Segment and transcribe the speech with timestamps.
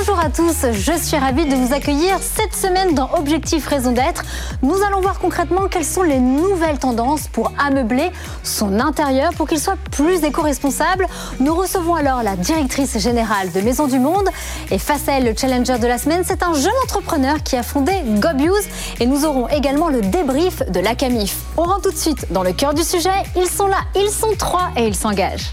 [0.00, 4.24] Bonjour à tous, je suis ravie de vous accueillir cette semaine dans Objectif Raison d'être.
[4.62, 8.10] Nous allons voir concrètement quelles sont les nouvelles tendances pour ameubler
[8.42, 11.06] son intérieur pour qu'il soit plus éco-responsable.
[11.38, 14.30] Nous recevons alors la directrice générale de Maison du Monde
[14.70, 17.62] et face à elle, le challenger de la semaine, c'est un jeune entrepreneur qui a
[17.62, 18.64] fondé Gobius
[19.00, 21.36] et nous aurons également le débrief de la Camif.
[21.58, 23.10] On rentre tout de suite dans le cœur du sujet.
[23.36, 25.52] Ils sont là, ils sont trois et ils s'engagent.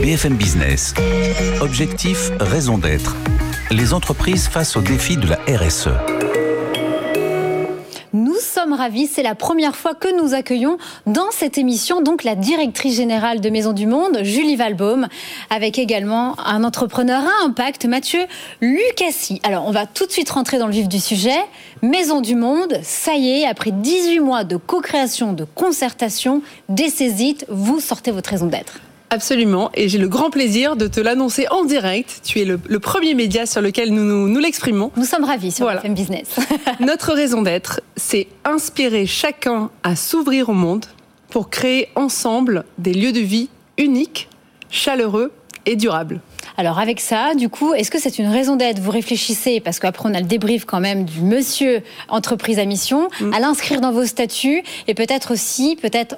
[0.00, 0.94] BFM Business.
[1.60, 3.14] Objectif, raison d'être.
[3.70, 5.90] Les entreprises face aux défis de la RSE.
[8.12, 12.34] Nous sommes ravis, c'est la première fois que nous accueillons dans cette émission donc la
[12.34, 15.08] directrice générale de Maison du Monde, Julie Valbaum,
[15.50, 18.20] avec également un entrepreneur à impact, Mathieu
[18.60, 19.40] Lucassi.
[19.44, 21.38] Alors on va tout de suite rentrer dans le vif du sujet.
[21.82, 27.80] Maison du Monde, ça y est, après 18 mois de co-création, de concertation, d'essésite, vous
[27.80, 28.80] sortez votre raison d'être.
[29.12, 32.22] Absolument, et j'ai le grand plaisir de te l'annoncer en direct.
[32.24, 34.90] Tu es le, premier média sur lequel nous nous, l'exprimons.
[34.96, 35.80] Nous sommes ravis sur voilà.
[35.80, 36.36] FM Business.
[36.80, 40.86] Notre raison d'être, c'est inspirer chacun à s'ouvrir au monde
[41.28, 44.30] pour créer ensemble des lieux de vie uniques,
[44.70, 45.30] chaleureux
[45.66, 46.22] et durables.
[46.56, 48.78] Alors avec ça, du coup, est-ce que c'est une raison d'être?
[48.78, 53.08] Vous réfléchissez, parce qu'après on a le débrief quand même du monsieur entreprise à mission,
[53.20, 53.34] mm.
[53.34, 56.16] à l'inscrire dans vos statuts et peut-être aussi, peut-être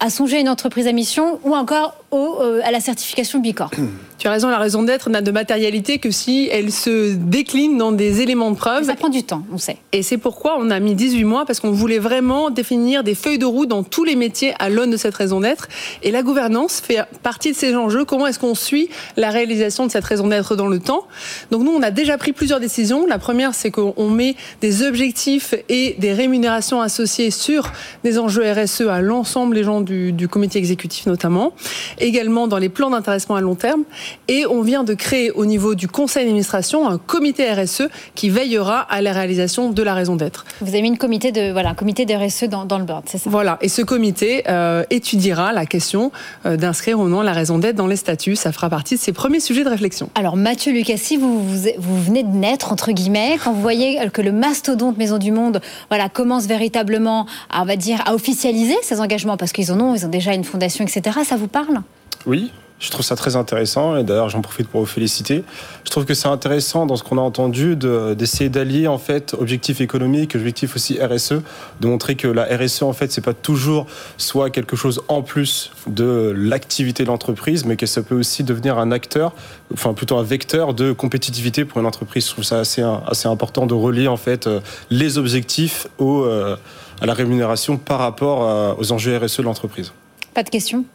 [0.00, 3.70] à, songer à une entreprise à mission ou encore euh, à la certification Bicorp.
[4.20, 7.90] Tu as raison, la raison d'être n'a de matérialité que si elle se décline dans
[7.90, 8.84] des éléments de preuve.
[8.84, 9.78] Ça prend du temps, on sait.
[9.92, 13.38] Et c'est pourquoi on a mis 18 mois, parce qu'on voulait vraiment définir des feuilles
[13.38, 15.68] de roue dans tous les métiers à l'aune de cette raison d'être.
[16.02, 18.04] Et la gouvernance fait partie de ces enjeux.
[18.04, 21.06] Comment est-ce qu'on suit la réalisation de cette raison d'être dans le temps?
[21.50, 23.06] Donc nous, on a déjà pris plusieurs décisions.
[23.06, 27.72] La première, c'est qu'on met des objectifs et des rémunérations associées sur
[28.04, 31.54] des enjeux RSE à l'ensemble des gens du, du comité exécutif notamment,
[32.00, 33.84] également dans les plans d'intéressement à long terme.
[34.28, 38.80] Et on vient de créer au niveau du conseil d'administration un comité RSE qui veillera
[38.80, 40.44] à la réalisation de la raison d'être.
[40.60, 43.04] Vous avez mis une comité de, voilà, un comité de RSE dans, dans le board,
[43.06, 43.30] c'est ça?
[43.30, 46.12] Voilà, et ce comité euh, étudiera la question
[46.46, 48.36] euh, d'inscrire ou non la raison d'être dans les statuts.
[48.36, 50.10] Ça fera partie de ses premiers sujets de réflexion.
[50.14, 54.22] Alors Mathieu Lucassi, vous, vous, vous venez de naître, entre guillemets, quand vous voyez que
[54.22, 59.00] le mastodonte Maison du Monde voilà, commence véritablement à, on va dire, à officialiser ses
[59.00, 61.18] engagements, parce qu'ils en ont, ils ont déjà une fondation, etc.
[61.24, 61.82] Ça vous parle?
[62.26, 65.44] Oui, je trouve ça très intéressant et d'ailleurs j'en profite pour vous féliciter.
[65.84, 69.82] Je trouve que c'est intéressant dans ce qu'on a entendu d'essayer d'allier en fait objectif
[69.82, 71.42] économique, objectif aussi RSE,
[71.80, 73.86] de montrer que la RSE en fait c'est pas toujours
[74.16, 78.78] soit quelque chose en plus de l'activité de l'entreprise, mais que ça peut aussi devenir
[78.78, 79.34] un acteur,
[79.74, 82.26] enfin plutôt un vecteur de compétitivité pour une entreprise.
[82.26, 86.56] Je trouve ça assez assez important de relier en fait euh, les objectifs au, euh,
[87.02, 89.92] à la rémunération par rapport euh, aux enjeux RSE de l'entreprise.
[90.32, 90.86] Pas de questions?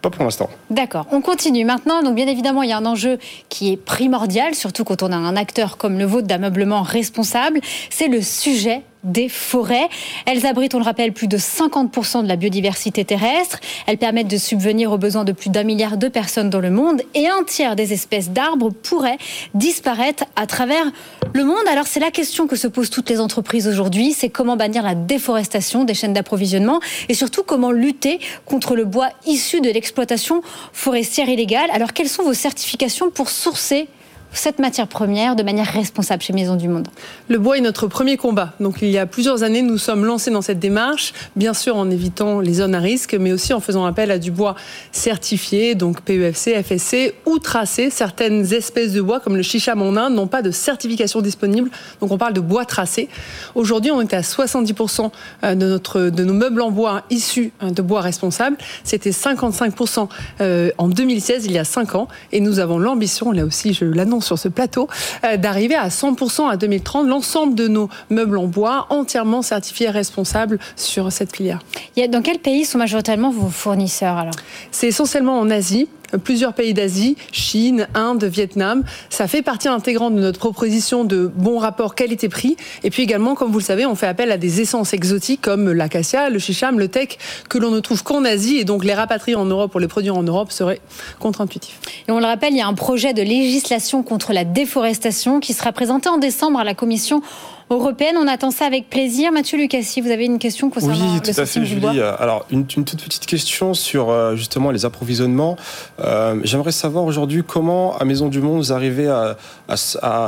[0.00, 0.48] Pas pour l'instant.
[0.70, 1.06] D'accord.
[1.12, 2.02] On continue maintenant.
[2.02, 3.18] Donc, bien évidemment, il y a un enjeu
[3.48, 7.60] qui est primordial, surtout quand on a un acteur comme le vôtre d'ameublement responsable.
[7.90, 9.88] C'est le sujet des forêts.
[10.26, 13.58] Elles abritent, on le rappelle, plus de 50% de la biodiversité terrestre.
[13.86, 17.02] Elles permettent de subvenir aux besoins de plus d'un milliard de personnes dans le monde
[17.14, 19.18] et un tiers des espèces d'arbres pourraient
[19.54, 20.84] disparaître à travers
[21.32, 21.66] le monde.
[21.70, 24.94] Alors c'est la question que se posent toutes les entreprises aujourd'hui, c'est comment bannir la
[24.94, 31.28] déforestation des chaînes d'approvisionnement et surtout comment lutter contre le bois issu de l'exploitation forestière
[31.28, 31.70] illégale.
[31.72, 33.88] Alors quelles sont vos certifications pour sourcer
[34.32, 36.88] cette matière première de manière responsable chez Maison du Monde
[37.28, 38.52] Le bois est notre premier combat.
[38.60, 41.90] Donc il y a plusieurs années, nous sommes lancés dans cette démarche, bien sûr en
[41.90, 44.54] évitant les zones à risque, mais aussi en faisant appel à du bois
[44.92, 47.90] certifié, donc PEFC, FSC ou tracé.
[47.90, 51.70] Certaines espèces de bois, comme le chicha en Inde, n'ont pas de certification disponible.
[52.00, 53.08] Donc on parle de bois tracé.
[53.54, 55.10] Aujourd'hui, on est à 70%
[55.42, 58.56] euh, de, notre, de nos meubles en bois issus euh, de bois responsable.
[58.84, 60.08] C'était 55%
[60.40, 62.08] euh, en 2016, il y a 5 ans.
[62.32, 64.88] Et nous avons l'ambition, là aussi je l'annonce, sur ce plateau,
[65.24, 70.58] euh, d'arriver à 100% à 2030, l'ensemble de nos meubles en bois entièrement certifiés responsables
[70.76, 71.60] sur cette filière.
[72.08, 74.34] Dans quel pays sont majoritairement vos fournisseurs alors?
[74.70, 78.84] C'est essentiellement en Asie plusieurs pays d'Asie, Chine, Inde, Vietnam.
[79.08, 82.56] Ça fait partie intégrante de notre proposition de bon rapport qualité-prix.
[82.82, 85.72] Et puis également, comme vous le savez, on fait appel à des essences exotiques comme
[85.72, 87.18] l'acacia, le chicham, le teck,
[87.48, 88.56] que l'on ne trouve qu'en Asie.
[88.58, 90.80] Et donc les rapatrier en Europe pour les produire en Europe serait
[91.18, 91.78] contre-intuitif.
[92.08, 95.52] Et on le rappelle, il y a un projet de législation contre la déforestation qui
[95.52, 97.22] sera présenté en décembre à la Commission
[97.70, 98.16] européenne.
[98.18, 99.32] On attend ça avec plaisir.
[99.32, 102.00] Mathieu Lucassi, vous avez une question concernant oui, tout à fait, Julie.
[102.00, 105.56] Alors, une, toute petite question sur euh, justement les approvisionnements.
[106.00, 109.36] Euh, j'aimerais savoir aujourd'hui comment, à Maison du Monde, vous arrivez à,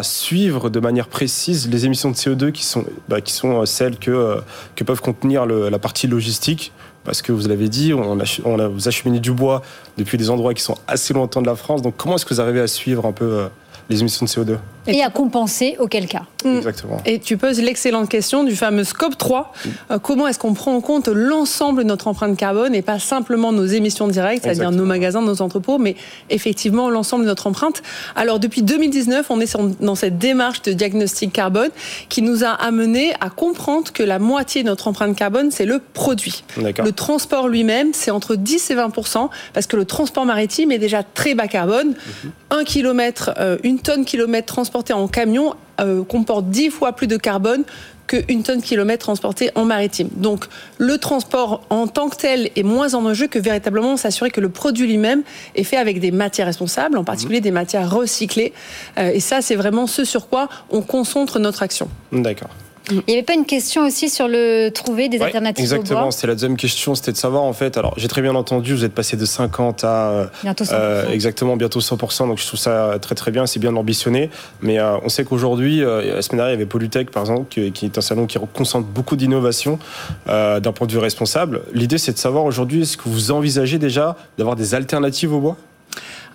[0.03, 4.39] suivre de manière précise les émissions de CO2 qui sont, bah, qui sont celles que,
[4.77, 6.73] que peuvent contenir la partie logistique
[7.05, 9.63] parce que vous l'avez dit, on, a, on a, vous acheminez du bois
[9.99, 11.83] depuis des endroits qui sont assez lointains de la France.
[11.83, 13.49] Donc comment est-ce que vous arrivez à suivre un peu
[13.89, 16.23] les émissions de CO2 et, à compenser auquel cas.
[16.45, 16.57] Mm.
[16.57, 16.99] Exactement.
[17.07, 19.53] Et tu poses l'excellente question du fameux scope 3.
[19.53, 19.69] Mm.
[19.91, 23.53] Euh, comment est-ce qu'on prend en compte l'ensemble de notre empreinte carbone et pas simplement
[23.53, 25.97] nos émissions directes, c'est-à-dire nos magasins, nos entrepôts, mais
[26.31, 27.83] effectivement l'ensemble de notre empreinte.
[28.17, 31.71] Alors depuis 2019, on est dans cette démarche de diagnostic carbone
[32.09, 35.81] qui nous a amené à comprendre que la moitié de notre empreinte carbone, c'est le
[35.93, 36.45] produit.
[36.57, 41.03] Le transport lui-même, c'est entre 10 et 20% parce que le transport maritime est déjà
[41.03, 41.93] très bas carbone.
[41.93, 42.29] Mm-hmm.
[42.59, 47.07] Un kilomètre, euh, une tonne kilomètre transport transporté en camion euh, comporte 10 fois plus
[47.07, 47.65] de carbone
[48.07, 50.09] qu'une tonne kilomètre transportée en maritime.
[50.17, 50.47] Donc
[50.79, 54.49] le transport en tant que tel est moins en enjeu que véritablement s'assurer que le
[54.49, 55.23] produit lui-même
[55.55, 57.45] est fait avec des matières responsables, en particulier mhm.
[57.45, 58.53] des matières recyclées.
[58.99, 61.89] Euh, et ça, c'est vraiment ce sur quoi on concentre notre action.
[62.13, 62.51] D'accord.
[62.91, 66.35] Il n'y avait pas une question aussi sur le trouver des alternatives Exactement, c'était la
[66.35, 67.77] deuxième question, c'était de savoir en fait.
[67.77, 70.71] Alors j'ai très bien entendu, vous êtes passé de 50 à euh, bientôt 100%.
[70.73, 74.31] Euh, exactement bientôt 100%, donc je trouve ça très très bien, c'est bien ambitionné.
[74.61, 77.85] Mais euh, on sait qu'aujourd'hui, la semaine dernière, il y avait Polytech par exemple, qui,
[77.85, 79.79] est un salon qui concentre beaucoup d'innovation
[80.27, 81.63] d'un point de vue responsable.
[81.73, 85.57] L'idée c'est de savoir aujourd'hui, est-ce que vous envisagez déjà d'avoir des alternatives au bois?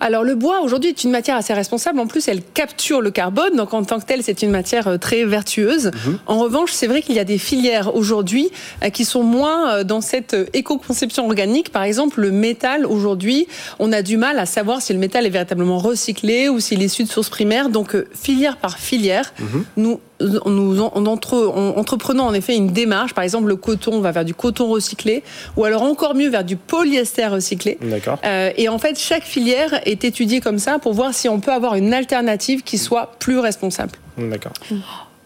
[0.00, 2.00] Alors le bois aujourd'hui est une matière assez responsable.
[2.00, 4.98] En plus, elle capture le carbone, donc en tant que telle, c'est une matière euh,
[4.98, 5.86] très vertueuse.
[5.86, 6.18] Mhm.
[6.26, 8.50] En revanche, c'est vrai qu'il y a des filières aujourd'hui
[8.84, 11.70] euh, qui sont moins euh, dans cette éco-conception organique.
[11.70, 13.46] Par exemple, le métal aujourd'hui,
[13.78, 16.86] on a du mal à savoir si le métal est véritablement recyclé ou s'il est
[16.86, 17.68] issu de sources primaires.
[17.68, 19.64] Donc filière par filière, mhm.
[19.76, 23.14] nous nous entreprenons en effet une démarche.
[23.14, 25.22] Par exemple, le coton va vers du coton recyclé,
[25.56, 27.78] ou alors encore mieux vers du polyester recyclé.
[28.24, 31.52] Euh, et en fait, chaque filière est étudiée comme ça pour voir si on peut
[31.52, 33.92] avoir une alternative qui soit plus responsable.
[34.16, 34.52] D'accord.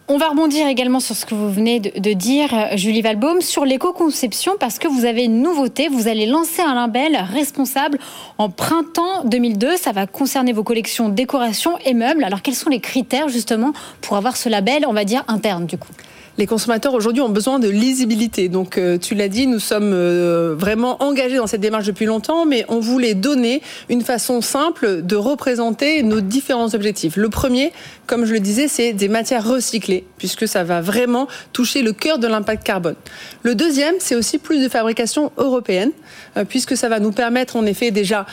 [0.09, 4.55] On va rebondir également sur ce que vous venez de, dire, Julie Valbaum, sur l'éco-conception,
[4.59, 5.87] parce que vous avez une nouveauté.
[5.87, 7.99] Vous allez lancer un label responsable
[8.37, 9.77] en printemps 2002.
[9.77, 12.25] Ça va concerner vos collections décoration et meubles.
[12.25, 13.71] Alors, quels sont les critères, justement,
[14.01, 15.93] pour avoir ce label, on va dire, interne, du coup?
[16.37, 18.49] Les consommateurs aujourd'hui ont besoin de lisibilité.
[18.49, 22.45] Donc, euh, tu l'as dit, nous sommes euh, vraiment engagés dans cette démarche depuis longtemps,
[22.45, 27.17] mais on voulait donner une façon simple de représenter nos différents objectifs.
[27.17, 27.71] Le premier,
[28.07, 32.17] comme je le disais, c'est des matières recyclées, puisque ça va vraiment toucher le cœur
[32.17, 32.95] de l'impact carbone.
[33.43, 35.91] Le deuxième, c'est aussi plus de fabrication européenne,
[36.37, 38.25] euh, puisque ça va nous permettre en effet déjà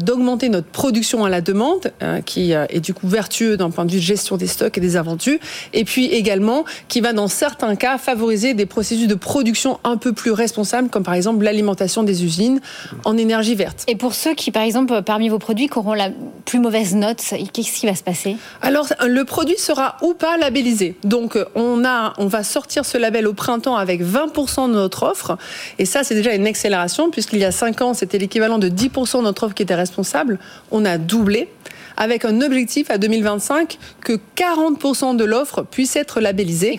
[0.00, 1.92] d'augmenter notre production à la demande,
[2.24, 4.96] qui est du coup vertueux d'un point de vue de gestion des stocks et des
[4.96, 5.40] invendus,
[5.72, 10.12] et puis également qui va dans certains cas, favoriser des processus de production un peu
[10.12, 12.60] plus responsables, comme par exemple l'alimentation des usines
[13.04, 13.82] en énergie verte.
[13.88, 16.10] Et pour ceux qui, par exemple, parmi vos produits, qui auront la
[16.44, 17.20] plus mauvaise note,
[17.52, 18.36] qu'est-ce qui va se passer?
[18.60, 20.94] Alors, le produit sera ou pas labellisé.
[21.02, 25.36] Donc, on, a, on va sortir ce label au printemps avec 20% de notre offre.
[25.80, 29.18] Et ça, c'est déjà une accélération, puisqu'il y a 5 ans, c'était l'équivalent de 10%
[29.18, 30.38] de notre offre qui était responsable.
[30.70, 31.48] On a doublé
[31.96, 36.78] avec un objectif à 2025 que 40% de l'offre puisse être labellisée.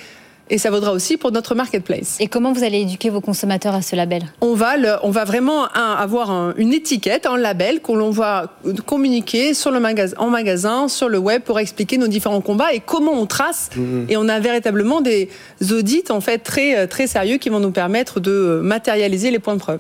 [0.49, 2.17] Et ça vaudra aussi pour notre marketplace.
[2.19, 4.23] Et comment vous allez éduquer vos consommateurs à ce label?
[4.41, 8.53] On va, on va vraiment avoir une étiquette, un label qu'on va
[8.85, 12.81] communiquer sur le magasin, en magasin, sur le web pour expliquer nos différents combats et
[12.81, 13.69] comment on trace.
[13.75, 14.09] Mm-hmm.
[14.09, 15.29] Et on a véritablement des
[15.71, 19.59] audits en fait très, très sérieux qui vont nous permettre de matérialiser les points de
[19.59, 19.79] preuve.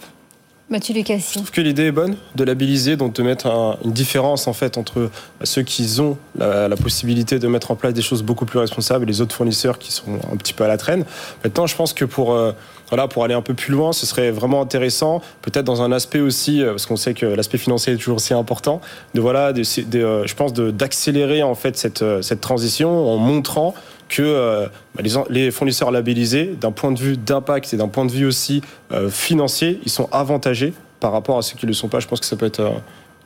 [0.73, 1.33] Mathieu Lucassi.
[1.33, 4.79] Je trouve que l'idée est bonne de labelliser, donc de mettre une différence en fait
[4.79, 5.11] entre
[5.43, 9.07] ceux qui ont la, possibilité de mettre en place des choses beaucoup plus responsables et
[9.07, 11.05] les autres fournisseurs qui sont un petit peu à la traîne.
[11.43, 12.53] Maintenant, je pense que pour euh,
[12.89, 16.21] voilà, pour aller un peu plus loin, ce serait vraiment intéressant, peut-être dans un aspect
[16.21, 18.81] aussi, euh, parce qu'on sait que l'aspect financier est toujours aussi important,
[19.13, 23.75] de voilà, euh, je pense d'accélérer en fait cette, cette transition en montrant
[24.13, 28.11] que euh, bah, les, fournisseurs labellisés, d'un point de vue d'impact et d'un point de
[28.11, 31.87] vue aussi euh, financier, ils sont avantagés par rapport à ceux qui ne le sont
[31.87, 31.99] pas.
[31.99, 32.71] Je pense que ça peut être euh,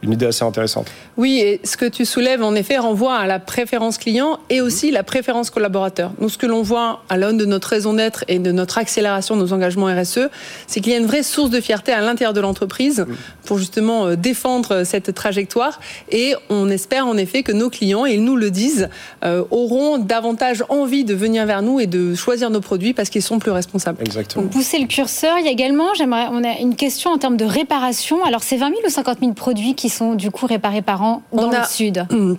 [0.04, 0.88] une idée assez intéressante.
[1.18, 4.92] Oui, et ce que tu soulèves, en effet, renvoie à la préférence client et aussi
[4.92, 6.12] la préférence collaborateur.
[6.20, 9.36] Nous, ce que l'on voit à l'aune de notre raison d'être et de notre accélération
[9.36, 10.30] de nos engagements RSE,
[10.68, 13.06] c'est qu'il y a une vraie source de fierté à l'intérieur de l'entreprise
[13.44, 15.80] pour justement euh, défendre cette trajectoire.
[16.12, 18.90] Et on espère en effet que nos clients, et ils nous le disent,
[19.24, 23.24] euh, auront davantage envie de venir vers nous et de choisir nos produits parce qu'ils
[23.24, 23.98] sont plus responsables.
[24.02, 24.44] Exactement.
[24.44, 25.40] Donc, pousser le curseur.
[25.40, 28.24] Il y a également, j'aimerais, on a une question en termes de réparation.
[28.24, 31.22] Alors, c'est 20 000 ou 50 000 produits qui sont du coup réparés par an
[31.32, 32.06] dans le sud.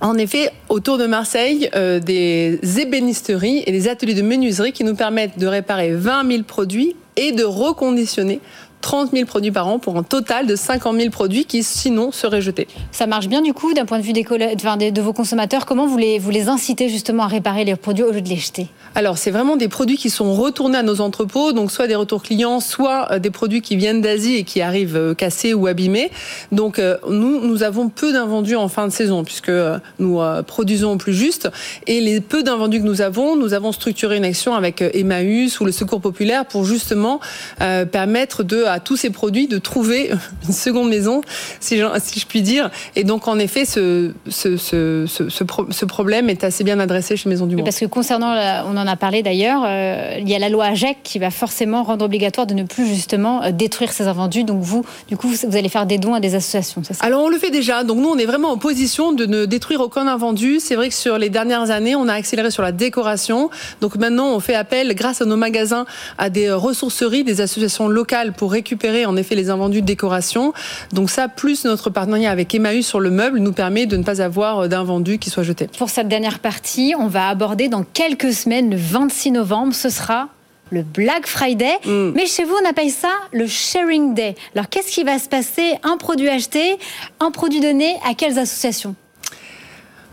[0.00, 4.94] En effet, autour de Marseille, euh, des ébénisteries et des ateliers de menuiserie qui nous
[4.94, 8.40] permettent de réparer 20 000 produits et de reconditionner
[8.80, 12.42] 30 000 produits par an pour un total de 50 000 produits qui sinon seraient
[12.42, 12.68] jetés.
[12.92, 15.66] Ça marche bien du coup d'un point de vue des, de vos consommateurs.
[15.66, 18.36] Comment vous les, vous les incitez justement à réparer les produits au lieu de les
[18.36, 18.68] jeter?
[18.94, 22.22] Alors c'est vraiment des produits qui sont retournés à nos entrepôts, donc soit des retours
[22.22, 26.10] clients, soit euh, des produits qui viennent d'Asie et qui arrivent euh, cassés ou abîmés.
[26.52, 29.52] Donc euh, nous, nous avons peu d'invendus en fin de saison puisque
[29.98, 31.50] nous produisons au plus juste.
[31.86, 35.64] Et les peu d'invendus que nous avons, nous avons structuré une action avec Emmaüs ou
[35.64, 37.20] le Secours Populaire pour justement
[37.58, 40.10] permettre de à tous ces produits de trouver
[40.46, 41.20] une seconde maison,
[41.60, 42.70] si je, si je puis dire.
[42.94, 47.46] Et donc, en effet, ce, ce, ce, ce, problème est assez bien adressé chez Maison
[47.46, 47.64] du Monde.
[47.64, 48.34] Parce que concernant,
[48.66, 51.82] on en a parlé d'ailleurs, euh, il y a la loi AGEC qui va forcément
[51.82, 54.44] rendre obligatoire de ne plus justement euh, détruire ces invendus.
[54.44, 57.04] Donc, vous, du coup, vous allez faire des dons à des associations, c'est ça?
[57.04, 57.84] Alors, on le fait déjà.
[57.84, 60.58] Donc, nous, on est vraiment en position de ne détruire aucun invendu.
[60.60, 63.50] C'est vrai que sur les dernières années, on a accéléré sur la décoration.
[63.80, 65.86] Donc, maintenant, on fait appel, grâce à nos magasins,
[66.18, 70.52] à des ressourceries, des associations locales pour récupérer en effet les invendus de décoration.
[70.92, 74.22] Donc ça, plus notre partenariat avec Emmaüs sur le meuble, nous permet de ne pas
[74.22, 75.68] avoir d'invendus qui soient jetés.
[75.78, 80.28] Pour cette dernière partie, on va aborder dans quelques semaines, le 26 novembre, ce sera
[80.70, 81.78] le Black Friday.
[81.84, 82.12] Mm.
[82.14, 84.34] Mais chez vous, on appelle ça le Sharing Day.
[84.54, 85.74] Alors qu'est-ce qui va se passer?
[85.82, 86.78] Un produit acheté,
[87.20, 88.94] un produit donné à quelles associations?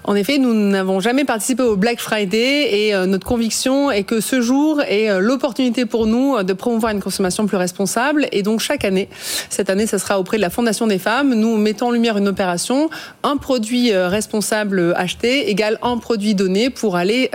[0.06, 4.20] En effet, nous n'avons jamais participé au Black Friday et euh, notre conviction est que
[4.20, 8.28] ce jour est euh, l'opportunité pour nous euh, de promouvoir une consommation plus responsable.
[8.34, 9.08] Et donc chaque année,
[9.50, 12.28] cette année, ça sera auprès de la Fondation des femmes, nous mettons en lumière une
[12.28, 12.90] opération,
[13.24, 17.30] un produit responsable acheté égale un produit donné pour aller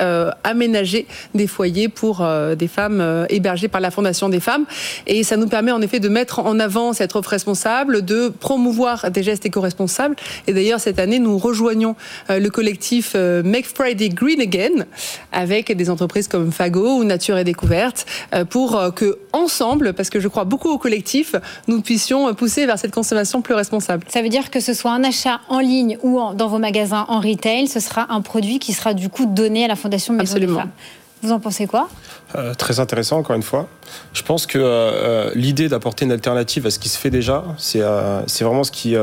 [0.44, 4.64] aménager des foyers pour des femmes hébergées par la Fondation des femmes.
[5.06, 9.10] Et ça nous permet en effet de mettre en avant cette offre responsable, de promouvoir
[9.10, 10.16] des gestes éco-responsables.
[10.46, 11.96] Et d'ailleurs, cette année, nous rejoignons
[12.28, 14.84] le collectif euh, Make Friday Green Again
[15.30, 20.10] avec des entreprises comme Fago ou Nature et Découverte euh, pour euh, que ensemble, parce
[20.10, 21.36] que je crois beaucoup au collectif,
[21.68, 24.02] nous puissions pousser vers cette consommation plus responsable.
[24.08, 27.20] Ça veut dire que ce soit un achat en ligne ou dans vos magasins en
[27.20, 30.54] retail, ce sera un produit qui sera du coup donné à la Fondation Maison Absolument.
[30.54, 30.72] des Femmes.
[31.22, 31.88] Vous en pensez quoi?
[32.36, 33.68] Euh, Très intéressant, encore une fois.
[34.12, 37.44] Je pense que euh, euh, l'idée d'apporter une alternative à ce qui se fait déjà,
[37.56, 38.94] c'est vraiment ce qui,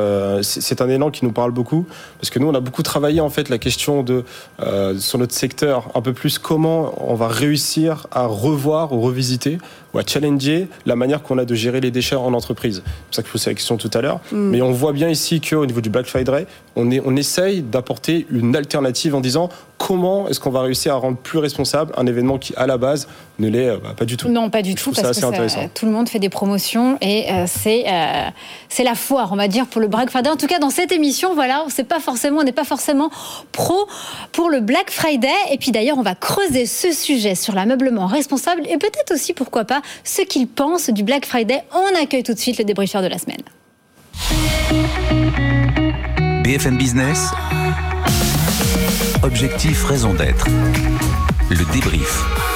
[0.41, 1.85] c'est un élan qui nous parle beaucoup,
[2.19, 4.23] parce que nous, on a beaucoup travaillé en fait la question de
[4.99, 9.57] sur notre secteur, un peu plus comment on va réussir à revoir ou revisiter
[9.95, 12.83] ou à challenger la manière qu'on a de gérer les déchets en entreprise.
[12.85, 14.19] C'est pour ça que je posais la question tout à l'heure.
[14.31, 14.49] Mm.
[14.49, 18.27] Mais on voit bien ici qu'au niveau du Black Friday, on, est, on essaye d'apporter
[18.29, 22.37] une alternative en disant comment est-ce qu'on va réussir à rendre plus responsable un événement
[22.37, 23.07] qui, à la base,
[23.39, 24.29] ne l'est euh, bah, pas du tout.
[24.29, 27.85] Non, pas du tout, parce que tout le monde fait des promotions et euh, c'est
[27.87, 28.29] euh,
[28.69, 30.29] c'est la foire, on va dire, pour le Black Friday.
[30.29, 33.09] En tout cas, dans cette émission, voilà, on pas forcément, on n'est pas forcément
[33.51, 33.87] pro
[34.31, 35.27] pour le Black Friday.
[35.51, 39.65] Et puis d'ailleurs, on va creuser ce sujet sur l'ameublement responsable et peut-être aussi, pourquoi
[39.65, 41.63] pas, ce qu'ils pensent du Black Friday.
[41.73, 43.41] On accueille tout de suite le débriefeur de la semaine.
[46.43, 47.29] BFM Business.
[49.23, 50.47] Objectif, raison d'être.
[51.49, 52.54] Le débrief.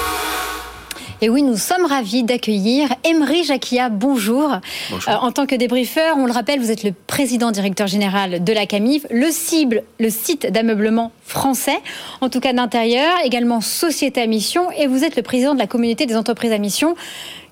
[1.21, 3.89] Et oui, nous sommes ravis d'accueillir Emery Jacquia.
[3.89, 4.55] Bonjour.
[4.89, 5.09] bonjour.
[5.11, 8.53] Euh, en tant que débriefeur, on le rappelle, vous êtes le président directeur général de
[8.53, 11.77] la CAMIF, le cible, le site d'ameublement français,
[12.21, 15.67] en tout cas d'intérieur, également société à mission, et vous êtes le président de la
[15.67, 16.95] communauté des entreprises à mission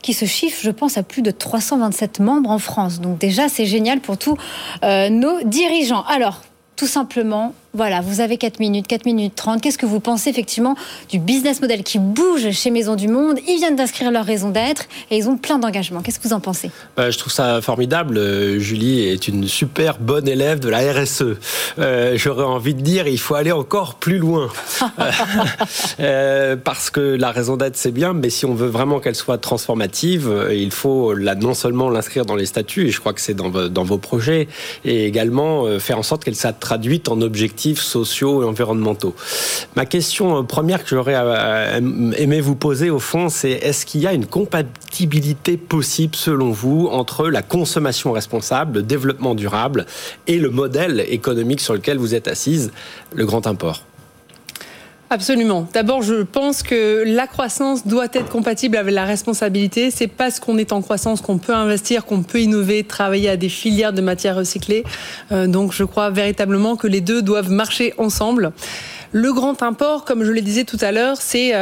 [0.01, 3.01] qui se chiffre, je pense, à plus de 327 membres en France.
[3.01, 4.37] Donc déjà, c'est génial pour tous
[4.83, 6.03] euh, nos dirigeants.
[6.03, 6.41] Alors,
[6.77, 9.61] tout simplement, voilà, vous avez 4 minutes, 4 minutes 30.
[9.61, 10.75] Qu'est-ce que vous pensez effectivement
[11.09, 13.37] du business model qui bouge chez Maison du Monde?
[13.47, 16.01] Ils viennent d'inscrire leur raison d'être et ils ont plein d'engagements.
[16.01, 16.71] Qu'est-ce que vous en pensez?
[16.95, 18.17] Bah, Je trouve ça formidable.
[18.17, 21.37] Euh, Julie est une super bonne élève de la RSE.
[21.77, 24.49] Euh, j'aurais envie de dire, il faut aller encore plus loin.
[25.99, 29.37] Euh, parce que la raison d'être, c'est bien, mais si on veut vraiment qu'elle soit
[29.37, 33.33] transformative, il faut la, non seulement l'inscrire dans les statuts, et je crois que c'est
[33.33, 34.47] dans, dans, vos projets,
[34.85, 39.15] et également faire en sorte qu'elle soit traduite en objectifs sociaux et environnementaux.
[39.75, 41.15] Ma question euh, première que j'aurais
[42.17, 46.87] aimé vous poser au fond, c'est est-ce qu'il y a une compatibilité possible selon vous
[46.91, 49.85] entre la consommation responsable, le développement durable
[50.27, 52.71] et le modèle économique sur lequel vous êtes assise,
[53.15, 53.86] le grand import?
[55.09, 55.65] Absolument.
[55.73, 59.89] D'abord, je pense que la croissance doit être compatible avec la responsabilité.
[59.89, 63.47] C'est parce qu'on est en croissance qu'on peut investir, qu'on peut innover, travailler à des
[63.47, 64.83] filières de matières recyclées.
[65.31, 68.51] Euh, donc, je crois véritablement que les deux doivent marcher ensemble.
[69.11, 71.53] Le grand import, comme je le disais tout à l'heure, c'est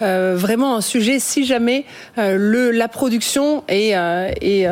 [0.00, 1.84] vraiment un sujet si jamais
[2.16, 4.68] le, la production est, est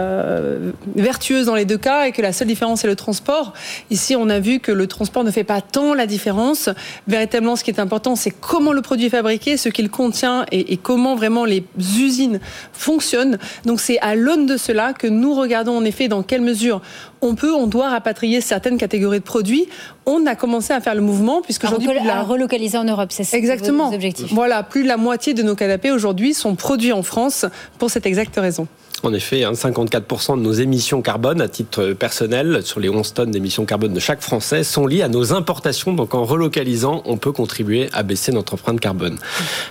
[0.97, 3.53] vertueuse dans les deux cas et que la seule différence est le transport.
[3.91, 6.69] Ici, on a vu que le transport ne fait pas tant la différence.
[7.07, 10.73] Véritablement, ce qui est important, c'est comment le produit est fabriqué, ce qu'il contient et,
[10.73, 12.41] et comment vraiment les usines
[12.73, 13.39] fonctionnent.
[13.65, 16.81] Donc c'est à l'aune de cela que nous regardons en effet dans quelle mesure
[17.23, 19.69] on peut, on doit rapatrier certaines catégories de produits.
[20.05, 22.23] On a commencé à faire le mouvement puisque aujourd'hui la...
[22.23, 23.91] relocaliser en Europe, c'est exactement.
[24.31, 27.47] Voilà, plus de la moitié de nos canapés aujourd'hui sont produits en France
[27.79, 28.67] pour cette exacte raison.
[29.05, 33.31] En effet, 54% hein, de nos émissions carbone à titre personnel sur les 11 tonnes
[33.33, 35.93] d'émissions carbone de chaque Français sont liées à nos importations.
[35.93, 39.19] Donc en relocalisant, on peut contribuer à baisser notre empreinte carbone.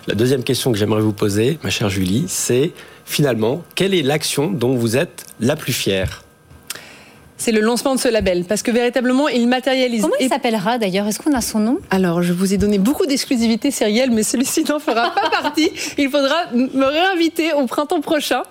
[0.07, 2.73] La deuxième question que j'aimerais vous poser, ma chère Julie, c'est
[3.05, 6.23] finalement, quelle est l'action dont vous êtes la plus fière?
[7.41, 10.03] C'est le lancement de ce label parce que véritablement il matérialise.
[10.03, 11.07] Comment il s'appellera d'ailleurs?
[11.07, 11.79] Est-ce qu'on a son nom?
[11.89, 15.71] Alors je vous ai donné beaucoup d'exclusivité Cyrielle, mais celui-ci n'en fera pas partie.
[15.97, 18.43] Il faudra me réinviter au printemps prochain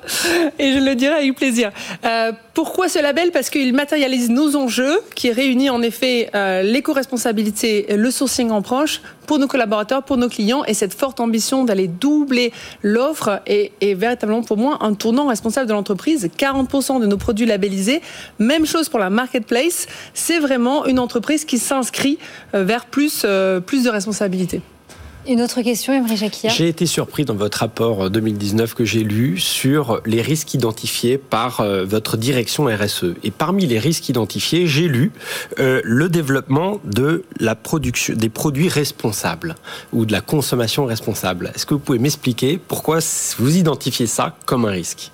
[0.59, 1.70] et je le dirai avec plaisir.
[2.04, 3.30] Euh, pourquoi ce label?
[3.30, 9.00] Parce qu'il matérialise nos enjeux, qui réunit en effet euh, l'éco-responsabilité, le sourcing en proche
[9.26, 12.52] pour nos collaborateurs, pour nos clients, et cette forte ambition d'aller doubler
[12.83, 16.28] l'offre est, véritablement pour moi un tournant responsable de l'entreprise.
[16.37, 18.02] 40% de nos produits labellisés,
[18.40, 22.19] même chose pour la marketplace, c'est vraiment une entreprise qui s'inscrit
[22.54, 24.61] euh, vers plus, euh, plus de responsabilité.
[25.28, 26.50] Une autre question, Emery Jacquia.
[26.50, 31.60] J'ai été surpris dans votre rapport 2019 que j'ai lu sur les risques identifiés par
[31.60, 33.14] euh, votre direction RSE.
[33.22, 35.12] Et parmi les risques identifiés, j'ai lu
[35.58, 39.56] euh, le développement de la production des produits responsables
[39.92, 41.52] ou de la consommation responsable.
[41.54, 43.00] Est-ce que vous pouvez m'expliquer pourquoi
[43.38, 45.10] vous identifiez ça comme un risque?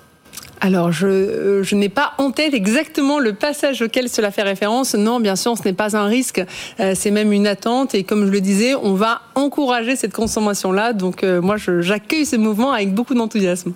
[0.59, 4.95] Alors, je, euh, je n'ai pas en tête exactement le passage auquel cela fait référence.
[4.95, 6.43] Non, bien sûr, ce n'est pas un risque,
[6.79, 7.93] euh, c'est même une attente.
[7.93, 10.93] Et comme je le disais, on va encourager cette consommation-là.
[10.93, 13.73] Donc, euh, moi, j'accueille ce mouvement avec beaucoup d'enthousiasme.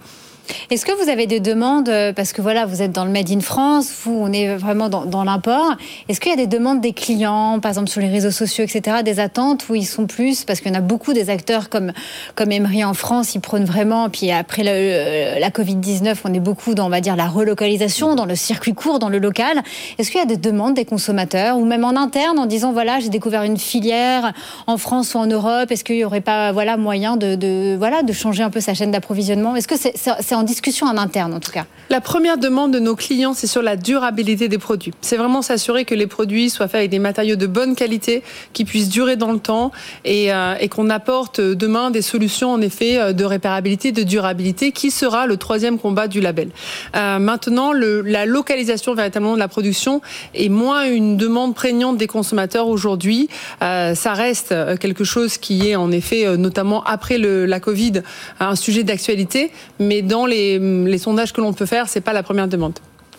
[0.70, 3.30] Est-ce que vous avez des demandes, euh, parce que voilà, vous êtes dans le Made
[3.30, 5.76] in France, vous, on est vraiment dans, l'import.
[6.10, 8.98] Est-ce qu'il y a des demandes des clients, par exemple sur les réseaux sociaux, etc.,
[9.04, 11.92] des attentes où ils sont plus, parce qu'il y en a beaucoup des acteurs comme,
[12.36, 16.88] comme Emery en France, ils prônent vraiment, puis après la Covid-19, on est beaucoup dans,
[16.88, 19.62] on va dire, la relocalisation, dans le circuit court, dans le local.
[19.98, 23.00] Est-ce qu'il y a des demandes des consommateurs, ou même en interne, en disant, voilà,
[23.00, 24.34] j'ai découvert une filière
[24.68, 28.14] en France ou en Europe, est-ce qu'il n'y aurait pas, voilà, moyen de, voilà, de
[28.14, 29.56] changer un peu sa chaîne d'approvisionnement?
[29.56, 31.66] Est-ce que c'est en discussion en interne en tout cas.
[31.92, 34.94] La première demande de nos clients, c'est sur la durabilité des produits.
[35.02, 38.24] C'est vraiment s'assurer que les produits soient faits avec des matériaux de bonne qualité,
[38.54, 39.72] qui puissent durer dans le temps
[40.06, 44.90] et, euh, qu'on apporte demain des solutions en effet euh, de réparabilité, de durabilité, qui
[44.90, 46.50] sera le troisième combat du label.
[46.96, 50.02] Euh, maintenant, la localisation véritablement de la production
[50.34, 53.28] est moins une demande prégnante des consommateurs aujourd'hui.
[53.60, 58.02] Ça reste quelque chose qui est en effet, notamment après la Covid,
[58.40, 62.48] un sujet d'actualité, mais dans les, sondages que l'on peut faire, c'est pas la première
[62.48, 62.74] demande.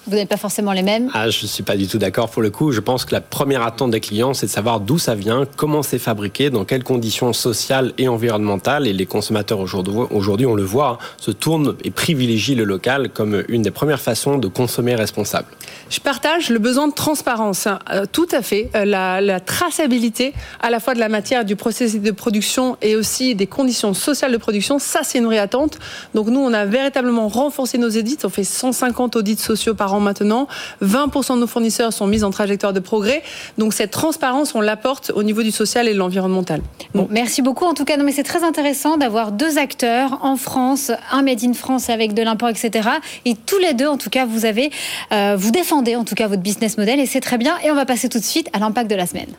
[0.08, 2.42] Vous n'êtes pas forcément les mêmes ah, Je ne suis pas du tout d'accord pour
[2.42, 2.72] le coup.
[2.72, 5.84] Je pense que la première attente des clients, c'est de savoir d'où ça vient, comment
[5.84, 8.88] c'est fabriqué, dans quelles conditions sociales et environnementales.
[8.88, 13.44] Et les consommateurs aujourd'hui, on le voit, hein, se tournent et privilégient le local comme
[13.48, 15.46] une des premières façons de consommer responsable.
[15.88, 17.78] Je partage le besoin de transparence, hein.
[17.92, 18.70] euh, tout à fait.
[18.74, 22.96] Euh, la, la, traçabilité à la fois de la matière, du processus de production et
[22.96, 25.78] aussi des conditions sociales de production, ça c'est une vraie attente.
[26.14, 28.18] Donc nous, on a véritablement renforcé nos audits.
[28.24, 30.48] On fait 150 audits sociaux par maintenant.
[30.82, 33.22] 20% de nos fournisseurs sont mis en trajectoire de progrès.
[33.58, 36.62] Donc cette transparence, on l'apporte au niveau du social et de l'environnemental.
[36.94, 37.64] Bon, merci beaucoup.
[37.64, 41.44] En tout cas, non, mais c'est très intéressant d'avoir deux acteurs en France, un Made
[41.44, 42.88] in France avec de l'import, etc.
[43.24, 44.70] Et tous les deux, en tout cas, vous avez,
[45.12, 47.56] euh, vous défendez en tout cas votre business model et c'est très bien.
[47.64, 49.30] Et on va passer tout de suite à l'impact de la semaine.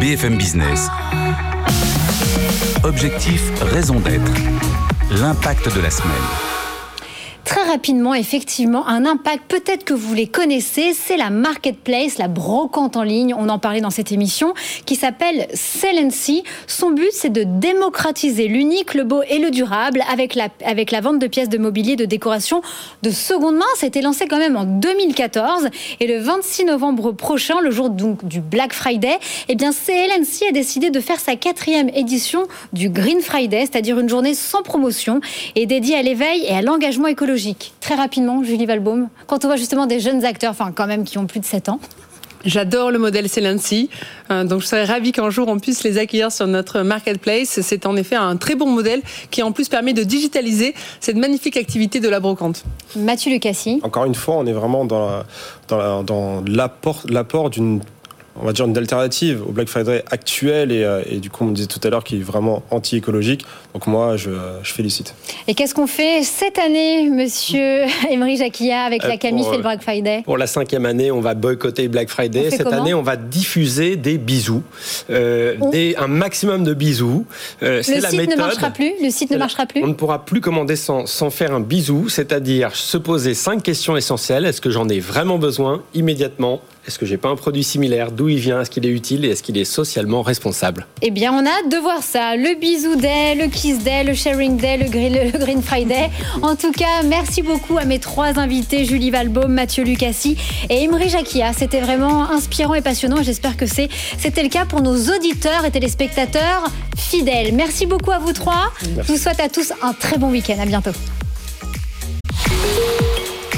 [0.00, 0.88] BFM Business.
[2.84, 4.32] Objectif, raison d'être.
[5.10, 6.51] L'impact de la semaine
[7.52, 12.96] très rapidement, effectivement, un impact, peut-être que vous les connaissez, c'est la marketplace, la brocante
[12.96, 14.54] en ligne, on en parlait dans cette émission,
[14.86, 16.44] qui s'appelle Sellency.
[16.66, 21.26] Son but, c'est de démocratiser l'unique, le beau et le durable avec la, vente de
[21.26, 22.62] pièces de mobilier de décoration
[23.02, 23.66] de seconde main.
[23.76, 25.68] C'était lancé quand même en 2014
[26.00, 29.18] et le 26 novembre prochain, le jour donc du Black Friday,
[29.50, 34.08] eh bien, Sellency a décidé de faire sa quatrième édition du Green Friday, c'est-à-dire une
[34.08, 35.20] journée sans promotion
[35.54, 37.41] et dédiée à l'éveil et à l'engagement écologique
[37.80, 41.18] Très rapidement, Julie Valbaum, quand on voit justement des jeunes acteurs, enfin quand même qui
[41.18, 41.80] ont plus de 7 ans,
[42.44, 43.88] J'adore le modèle Celency,
[44.30, 47.60] euh, donc je serais ravie qu'un jour on puisse les accueillir sur notre marketplace.
[47.62, 49.00] C'est en effet un très bon modèle
[49.30, 52.64] qui en plus permet de digitaliser cette magnifique activité de la brocante.
[52.96, 53.80] Mathieu Lucassi.
[53.84, 55.22] Encore une fois, on est vraiment dans
[57.08, 57.80] l'apport d'une
[58.40, 61.48] on va dire une alternative au Black Friday actuel et, euh, et du coup on
[61.48, 63.44] me disait tout à l'heure qu'il est vraiment anti-écologique.
[63.74, 64.30] Donc moi je,
[64.62, 65.14] je félicite.
[65.48, 69.62] Et qu'est-ce qu'on fait cette année, monsieur Emery Jacquilla, avec Euh, la pour, et le
[69.62, 70.22] Black Friday?
[70.24, 72.50] Pour la cinquième année, on va boycotter Black Friday.
[72.50, 74.62] Fait Cette année, on va diffuser des bisous,
[75.10, 77.24] euh, On- des, un maximum de bisous.
[77.62, 78.36] Euh, Le la site méthode.
[78.36, 78.92] ne marchera plus?
[79.02, 79.82] Le site ne la- marchera plus?
[79.82, 83.96] On ne pourra plus commander sans, sans faire un bisou, c'est-à-dire se poser cinq questions
[83.96, 84.44] essentielles.
[84.44, 86.60] Est-ce que j'en ai vraiment besoin immédiatement?
[86.86, 88.10] Est-ce que j'ai pas un produit similaire?
[88.10, 88.60] D'où il vient?
[88.60, 89.24] Est-ce qu'il est utile?
[89.24, 90.86] Et est-ce qu'il est socialement responsable?
[91.00, 92.34] Eh bien, on a hâte de voir ça.
[92.34, 96.10] Le bisou day, le le sharing day, le green, green Friday.
[96.42, 100.36] En tout cas, merci beaucoup à mes trois invités, Julie Valbaum, Mathieu Lucassi
[100.68, 101.52] et Imri Jacquia.
[101.52, 103.22] C'était vraiment inspirant et passionnant.
[103.22, 106.64] J'espère que c'était le cas pour nos auditeurs et téléspectateurs
[106.96, 107.54] fidèles.
[107.54, 108.72] Merci beaucoup à vous trois.
[108.82, 110.56] Je vous souhaite à tous un très bon week-end.
[110.60, 110.92] À bientôt.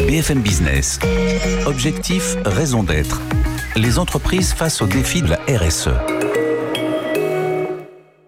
[0.06, 0.98] BFM Business.
[1.66, 3.22] Objectif, raison d'être.
[3.76, 5.88] Les entreprises face au défi de la RSE.